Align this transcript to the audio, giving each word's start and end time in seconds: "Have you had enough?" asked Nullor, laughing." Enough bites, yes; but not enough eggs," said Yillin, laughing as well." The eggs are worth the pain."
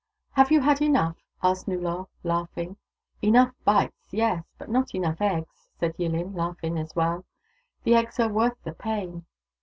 "Have 0.31 0.51
you 0.51 0.61
had 0.61 0.81
enough?" 0.81 1.17
asked 1.43 1.67
Nullor, 1.67 2.07
laughing." 2.23 2.75
Enough 3.21 3.53
bites, 3.63 4.07
yes; 4.11 4.43
but 4.57 4.67
not 4.67 4.95
enough 4.95 5.21
eggs," 5.21 5.69
said 5.79 5.95
Yillin, 5.97 6.33
laughing 6.35 6.79
as 6.79 6.95
well." 6.95 7.23
The 7.83 7.93
eggs 7.93 8.19
are 8.19 8.33
worth 8.33 8.57
the 8.63 8.71
pain." 8.73 9.27